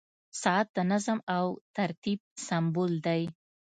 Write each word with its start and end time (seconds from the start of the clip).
•ساعت 0.41 0.67
د 0.75 0.79
نظم 0.91 1.17
او 1.37 1.45
ترتیب 1.75 2.19
سمبول 2.47 2.93
دی. 3.05 3.21